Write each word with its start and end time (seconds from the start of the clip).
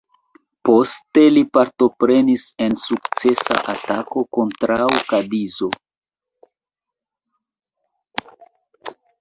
Poste 0.67 1.25
li 1.33 1.43
partoprenis 1.57 2.45
en 2.67 2.73
sukcesa 2.85 3.59
atako 3.75 4.23
kontraŭ 4.39 4.89
Kadizo. 5.13 5.69